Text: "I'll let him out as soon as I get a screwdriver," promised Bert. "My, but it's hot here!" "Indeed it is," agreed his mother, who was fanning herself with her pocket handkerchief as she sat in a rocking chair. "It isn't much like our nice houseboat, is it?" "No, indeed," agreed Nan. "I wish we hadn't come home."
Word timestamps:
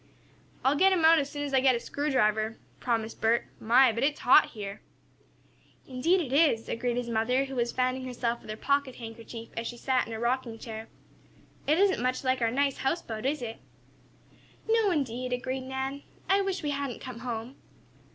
"I'll 0.65 0.75
let 0.75 0.91
him 0.93 1.05
out 1.05 1.19
as 1.19 1.29
soon 1.29 1.43
as 1.43 1.53
I 1.53 1.59
get 1.59 1.75
a 1.75 1.79
screwdriver," 1.79 2.57
promised 2.79 3.21
Bert. 3.21 3.45
"My, 3.59 3.91
but 3.91 4.01
it's 4.03 4.21
hot 4.21 4.45
here!" 4.49 4.81
"Indeed 5.87 6.21
it 6.21 6.33
is," 6.33 6.67
agreed 6.67 6.97
his 6.97 7.07
mother, 7.07 7.45
who 7.45 7.53
was 7.53 7.71
fanning 7.71 8.03
herself 8.03 8.41
with 8.41 8.49
her 8.49 8.57
pocket 8.57 8.95
handkerchief 8.95 9.49
as 9.55 9.67
she 9.67 9.77
sat 9.77 10.07
in 10.07 10.13
a 10.13 10.19
rocking 10.19 10.57
chair. 10.57 10.87
"It 11.67 11.77
isn't 11.77 12.01
much 12.01 12.23
like 12.23 12.41
our 12.41 12.49
nice 12.49 12.77
houseboat, 12.77 13.27
is 13.27 13.43
it?" 13.43 13.57
"No, 14.67 14.89
indeed," 14.89 15.33
agreed 15.33 15.65
Nan. 15.67 16.01
"I 16.27 16.41
wish 16.41 16.63
we 16.63 16.71
hadn't 16.71 16.99
come 16.99 17.19
home." 17.19 17.57